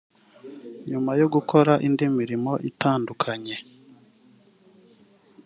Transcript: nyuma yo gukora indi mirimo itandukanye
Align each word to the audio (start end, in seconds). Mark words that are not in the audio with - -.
nyuma 0.89 1.11
yo 1.19 1.27
gukora 1.33 1.73
indi 1.87 2.05
mirimo 2.17 2.51
itandukanye 2.69 3.55